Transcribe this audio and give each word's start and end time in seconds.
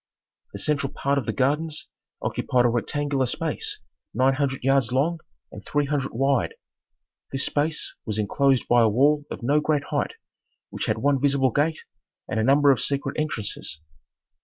The 0.53 0.57
central 0.57 0.91
part 0.91 1.19
of 1.19 1.27
the 1.27 1.31
gardens 1.31 1.87
occupied 2.23 2.65
a 2.65 2.69
rectangular 2.69 3.27
space 3.27 3.83
nine 4.15 4.33
hundred 4.33 4.63
yards 4.63 4.91
long 4.91 5.19
and 5.51 5.63
three 5.63 5.85
hundred 5.85 6.11
wide. 6.13 6.55
This 7.31 7.45
space 7.45 7.93
was 8.03 8.17
enclosed 8.17 8.67
by 8.67 8.81
a 8.81 8.89
wall 8.89 9.25
of 9.29 9.43
no 9.43 9.59
great 9.61 9.83
height 9.91 10.13
which 10.71 10.87
had 10.87 10.97
one 10.97 11.21
visible 11.21 11.51
gate 11.51 11.81
and 12.27 12.39
a 12.39 12.43
number 12.43 12.71
of 12.71 12.81
secret 12.81 13.15
entrances. 13.19 13.83